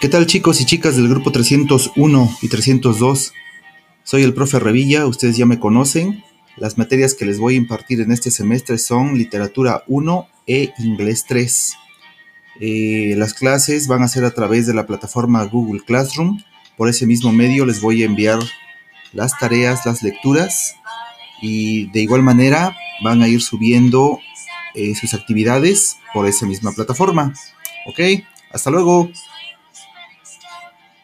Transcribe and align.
¿Qué 0.00 0.08
tal 0.08 0.26
chicos 0.26 0.62
y 0.62 0.64
chicas 0.64 0.96
del 0.96 1.10
grupo 1.10 1.30
301 1.30 2.38
y 2.40 2.48
302? 2.48 3.34
Soy 4.02 4.22
el 4.22 4.32
profe 4.32 4.58
Revilla, 4.58 5.04
ustedes 5.04 5.36
ya 5.36 5.44
me 5.44 5.60
conocen. 5.60 6.24
Las 6.56 6.78
materias 6.78 7.12
que 7.12 7.26
les 7.26 7.38
voy 7.38 7.52
a 7.52 7.58
impartir 7.58 8.00
en 8.00 8.10
este 8.10 8.30
semestre 8.30 8.78
son 8.78 9.18
literatura 9.18 9.84
1 9.88 10.26
e 10.46 10.72
inglés 10.78 11.26
3. 11.28 11.74
Eh, 12.60 13.14
las 13.18 13.34
clases 13.34 13.88
van 13.88 14.02
a 14.02 14.08
ser 14.08 14.24
a 14.24 14.30
través 14.30 14.66
de 14.66 14.72
la 14.72 14.86
plataforma 14.86 15.44
Google 15.44 15.82
Classroom. 15.84 16.40
Por 16.78 16.88
ese 16.88 17.06
mismo 17.06 17.30
medio 17.30 17.66
les 17.66 17.82
voy 17.82 18.02
a 18.02 18.06
enviar 18.06 18.38
las 19.12 19.38
tareas, 19.38 19.84
las 19.84 20.02
lecturas 20.02 20.76
y 21.42 21.90
de 21.90 22.00
igual 22.00 22.22
manera 22.22 22.74
van 23.04 23.20
a 23.20 23.28
ir 23.28 23.42
subiendo 23.42 24.18
eh, 24.74 24.94
sus 24.94 25.12
actividades 25.12 25.98
por 26.14 26.26
esa 26.26 26.46
misma 26.46 26.72
plataforma. 26.72 27.34
¿Ok? 27.84 28.00
Hasta 28.50 28.70
luego. 28.70 29.10